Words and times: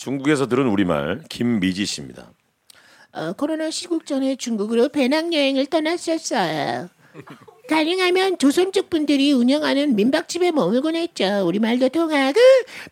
중국에서 0.00 0.46
들은 0.46 0.66
우리말 0.66 1.24
김미지 1.28 1.84
씨입니다. 1.84 2.32
어, 3.12 3.34
코로나 3.34 3.70
시국 3.70 4.06
전에 4.06 4.34
중국으로 4.36 4.88
배낭여행을 4.88 5.66
떠났었어요. 5.66 6.88
가능하면 7.68 8.38
조선족 8.38 8.88
분들이 8.88 9.32
운영하는 9.32 9.94
민박집에 9.96 10.52
머물곤 10.52 10.96
했죠. 10.96 11.44
우리말도 11.46 11.90
통하고 11.90 12.40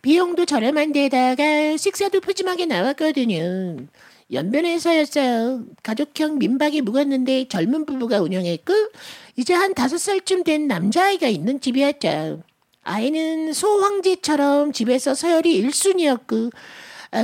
비용도 0.03 0.45
저렴한 0.45 0.91
데다가 0.91 1.77
식사도 1.77 2.21
푸짐하게 2.21 2.67
나왔거든요. 2.67 3.77
연변에서였어요. 4.31 5.63
가족형 5.81 6.37
민박에 6.37 6.81
묵었는데 6.81 7.47
젊은 7.47 7.87
부부가 7.87 8.21
운영했고 8.21 8.71
이제 9.35 9.55
한 9.55 9.73
다섯 9.73 9.97
살쯤 9.97 10.43
된 10.43 10.67
남자아이가 10.67 11.27
있는 11.27 11.59
집이었죠. 11.59 12.43
아이는 12.83 13.51
소황제처럼 13.53 14.73
집에서 14.73 15.15
서열이 15.15 15.55
일순위였고 15.55 16.35
아, 16.45 16.51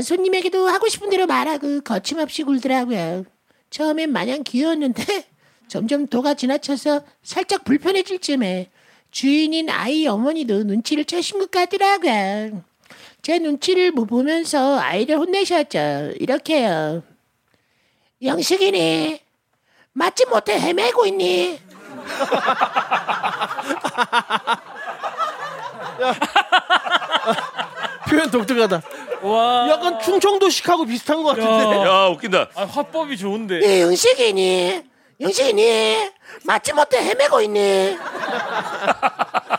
손님에게도 0.01 0.67
하고 0.67 0.87
싶은 0.87 1.09
대로 1.09 1.27
말하고 1.27 1.81
거침없이 1.81 2.43
굴더라고요. 2.43 3.25
처음엔 3.69 4.11
마냥 4.11 4.43
귀여웠는데 4.43 5.03
점점 5.67 6.07
도가 6.07 6.33
지나쳐서 6.33 7.01
살짝 7.23 7.63
불편해질 7.63 8.19
쯤에 8.19 8.69
주인인 9.11 9.69
아이 9.69 10.07
어머니도 10.07 10.63
눈치를 10.63 11.05
채신 11.05 11.39
것 11.39 11.51
같더라고요. 11.51 12.63
제 13.21 13.39
눈치를 13.39 13.91
못 13.91 14.05
보면서 14.05 14.79
아이를 14.79 15.17
혼내셨죠. 15.17 16.13
이렇게요. 16.19 17.03
영식이니 18.21 19.19
맞지 19.93 20.25
못해 20.25 20.59
헤매고 20.59 21.05
있니? 21.07 21.59
표현 28.09 28.29
독특하다. 28.29 28.81
와. 29.25 29.67
약간 29.69 29.99
충청도식하고 29.99 30.85
비슷한 30.85 31.23
것 31.23 31.35
같은데. 31.35 31.77
야. 31.77 31.85
야 31.85 32.07
웃긴다. 32.07 32.49
아, 32.55 32.63
화법이 32.65 33.17
좋은데. 33.17 33.59
네, 33.59 33.81
영식이니? 33.81 34.83
영식이니? 35.19 36.09
맞지 36.43 36.73
못해 36.73 36.97
헤매고 36.97 37.41
있니? 37.41 37.97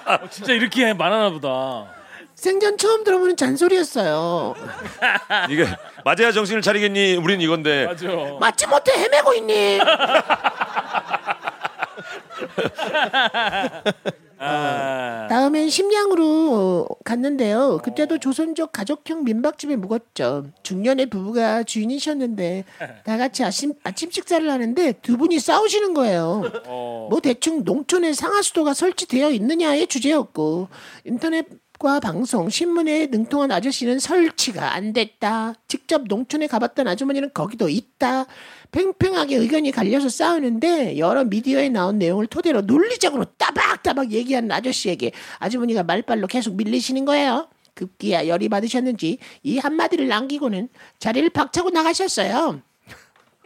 어, 0.06 0.28
진짜 0.30 0.52
이렇게 0.52 0.92
말하나 0.92 1.30
보다. 1.30 1.86
생전 2.34 2.76
처음 2.76 3.02
들어보는 3.02 3.36
잔소리였어요. 3.36 4.54
이게 5.48 5.66
맞아야 6.04 6.30
정신을 6.32 6.60
차리겠니? 6.62 7.16
우린 7.16 7.40
이건데. 7.40 7.86
맞아. 7.86 8.06
맞지 8.38 8.66
못해 8.66 8.92
헤매고 8.92 9.32
있니? 9.34 9.80
아. 14.38 14.95
다음엔 15.28 15.68
심양으로 15.68 16.88
갔는데요. 17.04 17.80
그때도 17.82 18.18
조선족 18.18 18.72
가족형 18.72 19.24
민박집에 19.24 19.76
묵었죠. 19.76 20.46
중년의 20.62 21.06
부부가 21.06 21.62
주인이셨는데 21.62 22.64
다 23.04 23.16
같이 23.16 23.44
아침, 23.44 23.74
아침 23.82 24.10
식사를 24.10 24.48
하는데 24.48 24.92
두 25.02 25.16
분이 25.16 25.38
싸우시는 25.38 25.94
거예요. 25.94 26.42
어. 26.66 27.08
뭐 27.10 27.20
대충 27.20 27.64
농촌에 27.64 28.12
상하수도가 28.12 28.74
설치되어 28.74 29.30
있느냐의 29.30 29.86
주제였고 29.86 30.68
인터넷 31.04 31.46
과 31.78 32.00
방송, 32.00 32.48
신문에 32.48 33.06
능통한 33.06 33.52
아저씨는 33.52 33.98
설치가 33.98 34.72
안 34.72 34.94
됐다. 34.94 35.52
직접 35.68 36.04
농촌에 36.04 36.46
가봤던 36.46 36.88
아주머니는 36.88 37.34
거기도 37.34 37.68
있다. 37.68 38.24
팽팽하게 38.72 39.36
의견이 39.36 39.72
갈려서 39.72 40.08
싸우는데 40.08 40.96
여러 40.98 41.24
미디어에 41.24 41.68
나온 41.68 41.98
내용을 41.98 42.28
토대로 42.28 42.62
논리적으로 42.62 43.26
따박따박 43.36 44.12
얘기하는 44.12 44.50
아저씨에게 44.52 45.12
아주머니가 45.38 45.82
말빨로 45.82 46.26
계속 46.28 46.56
밀리시는 46.56 47.04
거예요. 47.04 47.48
급기야 47.74 48.26
열이 48.26 48.48
받으셨는지 48.48 49.18
이 49.42 49.58
한마디를 49.58 50.08
남기고는 50.08 50.70
자리를 50.98 51.28
박차고 51.28 51.68
나가셨어요. 51.70 52.62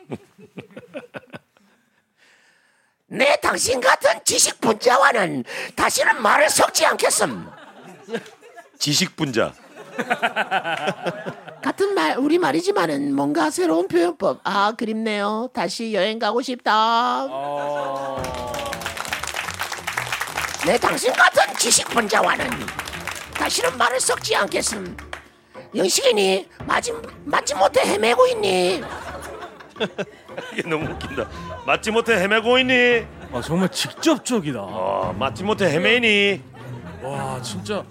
내 3.08 3.36
당신 3.42 3.80
같은 3.80 4.08
지식 4.24 4.60
분자와는 4.60 5.42
다시는 5.74 6.22
말을 6.22 6.48
섞지 6.48 6.86
않겠음. 6.86 7.59
지식 8.78 9.16
분자. 9.16 9.52
같은 11.62 11.94
말 11.94 12.16
우리 12.18 12.38
말이지만은 12.38 13.14
뭔가 13.14 13.50
새로운 13.50 13.88
표현법. 13.88 14.40
아 14.44 14.72
그립네요. 14.76 15.50
다시 15.52 15.92
여행 15.94 16.18
가고 16.18 16.40
싶다. 16.42 17.26
어. 17.30 18.22
내 20.66 20.78
당신 20.78 21.12
같은 21.12 21.42
지식 21.58 21.88
분자와는 21.88 22.48
다시는 23.34 23.76
말을 23.76 24.00
섞지 24.00 24.34
않겠음. 24.36 24.96
영식이니 25.74 26.48
마지 26.66 26.92
맞지 27.24 27.54
못해 27.54 27.80
헤매고 27.82 28.26
있니? 28.28 28.82
이게 30.52 30.68
너무 30.68 30.90
웃긴다. 30.90 31.28
맞지 31.66 31.90
못해 31.90 32.14
헤매고 32.14 32.58
있니? 32.58 33.06
아, 33.32 33.40
정말 33.40 33.68
직접적이다. 33.70 34.60
어, 34.60 35.14
맞지 35.18 35.44
못해 35.44 35.66
헤매니? 35.66 36.42
와, 37.02 37.40
진짜 37.40 37.82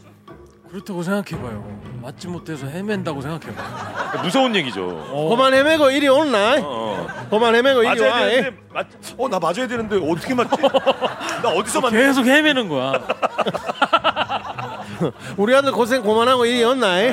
그렇다고 0.72 1.02
생각해봐요. 1.02 1.80
맞지 2.02 2.28
못해서 2.28 2.68
헤맨다고 2.68 3.22
생각해봐요. 3.22 4.22
무서운 4.24 4.56
얘기죠. 4.56 4.86
어. 5.12 5.30
그만 5.30 5.54
헤매고 5.54 5.90
이리 5.90 6.08
온나. 6.08 6.58
어. 6.62 7.08
그만 7.30 7.56
헤매고 7.56 7.84
이리 7.84 8.00
맞아야 8.00 8.12
와. 8.12 8.32
예. 8.32 8.36
되는데 8.42 8.58
맞... 8.72 8.88
어나 9.18 9.40
맞아야 9.40 9.68
되는데 9.68 9.96
어떻게 9.98 10.34
맞지? 10.36 10.62
나 11.42 11.50
어디서 11.50 11.82
맞? 11.82 11.90
계속 11.90 12.26
헤매는 12.26 12.70
거야. 12.70 12.94
우리 15.38 15.56
아들 15.56 15.72
고생 15.72 16.04
그만하고 16.04 16.46
이리 16.46 16.64
온나. 16.64 17.02
예. 17.02 17.12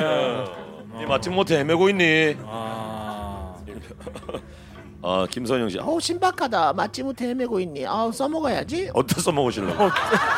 니 0.99 1.05
맞지 1.05 1.31
못해 1.31 1.57
헤매고 1.57 1.89
있니? 1.89 2.37
아. 2.45 3.55
아 5.09 5.25
김선영 5.29 5.69
씨, 5.69 5.79
어, 5.79 5.97
신박하다. 6.01 6.73
맞지 6.73 7.01
못해 7.03 7.29
헤매고 7.29 7.61
있니? 7.61 7.85
아우 7.85 8.11
써먹어야지. 8.11 8.89
어디다 8.93 9.21
써먹으실래요? 9.21 9.89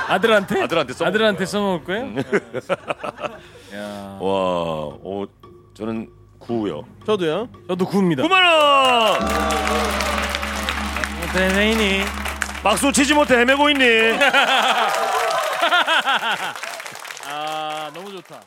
아들한테? 0.07 0.61
아들한테 0.61 0.93
써먹- 0.93 1.07
아들한테 1.07 1.45
써먹을 1.47 1.83
거예요? 1.85 2.05
야. 3.73 4.17
와, 4.21 4.29
어, 5.01 5.25
저는 5.73 6.07
구요. 6.37 6.83
저도요. 7.03 7.49
저도 7.67 7.83
구입니다. 7.87 8.21
9만 8.21 8.31
원. 8.31 9.19
대회인이 11.33 12.01
박수 12.61 12.91
치지 12.91 13.15
못해 13.15 13.37
헤매고 13.37 13.71
있니? 13.71 13.85
아 17.27 17.89
너무 17.93 18.11
좋다. 18.11 18.39